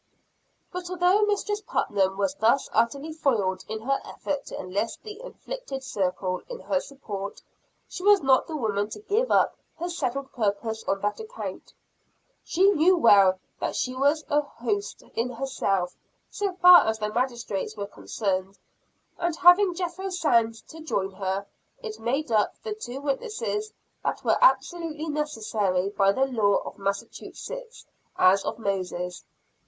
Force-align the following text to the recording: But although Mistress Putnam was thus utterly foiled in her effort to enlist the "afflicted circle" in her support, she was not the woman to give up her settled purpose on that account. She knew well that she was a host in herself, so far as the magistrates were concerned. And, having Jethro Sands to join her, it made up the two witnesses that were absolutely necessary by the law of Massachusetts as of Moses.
But 0.71 0.89
although 0.89 1.27
Mistress 1.27 1.61
Putnam 1.61 2.17
was 2.17 2.33
thus 2.33 2.67
utterly 2.73 3.13
foiled 3.13 3.63
in 3.67 3.81
her 3.83 3.99
effort 4.03 4.47
to 4.47 4.59
enlist 4.59 5.03
the 5.03 5.19
"afflicted 5.23 5.83
circle" 5.83 6.41
in 6.49 6.59
her 6.61 6.79
support, 6.79 7.39
she 7.87 8.01
was 8.01 8.19
not 8.23 8.47
the 8.47 8.55
woman 8.55 8.89
to 8.89 8.99
give 9.01 9.29
up 9.29 9.55
her 9.77 9.89
settled 9.89 10.31
purpose 10.33 10.83
on 10.85 11.01
that 11.01 11.19
account. 11.19 11.75
She 12.43 12.71
knew 12.71 12.97
well 12.97 13.37
that 13.59 13.75
she 13.75 13.93
was 13.93 14.25
a 14.27 14.41
host 14.41 15.03
in 15.13 15.29
herself, 15.29 15.95
so 16.31 16.53
far 16.53 16.87
as 16.87 16.97
the 16.97 17.13
magistrates 17.13 17.77
were 17.77 17.85
concerned. 17.85 18.57
And, 19.19 19.35
having 19.35 19.75
Jethro 19.75 20.09
Sands 20.09 20.63
to 20.63 20.81
join 20.81 21.11
her, 21.11 21.45
it 21.77 21.99
made 21.99 22.31
up 22.31 22.55
the 22.63 22.73
two 22.73 23.01
witnesses 23.01 23.71
that 24.03 24.23
were 24.23 24.39
absolutely 24.41 25.09
necessary 25.09 25.89
by 25.89 26.11
the 26.11 26.25
law 26.25 26.55
of 26.65 26.79
Massachusetts 26.79 27.85
as 28.17 28.43
of 28.43 28.57
Moses. 28.57 29.23